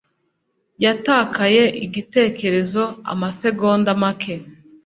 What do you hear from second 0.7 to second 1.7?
yatakaye